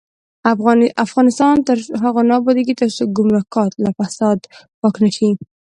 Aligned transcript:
افغانستان 1.05 1.55
تر 1.67 1.77
هغو 2.03 2.21
نه 2.29 2.33
ابادیږي، 2.39 2.73
ترڅو 2.81 3.03
ګمرکات 3.17 3.71
له 3.83 3.89
فساده 3.97 4.45
پاک 4.79 4.95
نشي. 5.03 5.29